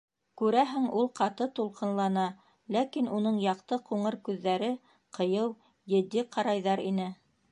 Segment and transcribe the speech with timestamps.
[0.41, 2.23] Күрәһең, ул ҡаты тулҡынлана,
[2.75, 4.69] ләкин уның яҡты ҡуңыр күҙҙәре
[5.19, 5.55] ҡыйыу,
[5.97, 7.09] етди ҡарайҙар ине.